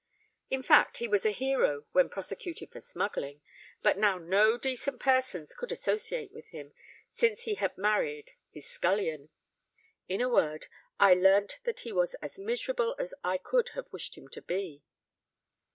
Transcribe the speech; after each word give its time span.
In 0.49 0.63
fact, 0.63 0.97
he 0.97 1.07
was 1.07 1.27
a 1.27 1.29
hero 1.31 1.85
when 1.91 2.09
prosecuted 2.09 2.71
for 2.71 2.81
smuggling; 2.81 3.43
but 3.83 3.99
now 3.99 4.17
no 4.17 4.57
decent 4.57 4.99
persons 4.99 5.53
could 5.53 5.71
associate 5.71 6.31
with 6.31 6.47
him, 6.47 6.73
since 7.13 7.43
he 7.43 7.53
had 7.53 7.77
married 7.77 8.31
his 8.49 8.65
scullion. 8.67 9.29
In 10.07 10.19
a 10.19 10.27
word, 10.27 10.65
I 10.99 11.13
learnt 11.13 11.59
that 11.65 11.81
he 11.81 11.91
was 11.91 12.15
as 12.15 12.39
miserable 12.39 12.95
as 12.97 13.13
I 13.23 13.37
could 13.37 13.69
have 13.75 13.93
wished 13.93 14.15
him 14.17 14.27
to 14.29 14.41
be." 14.41 14.81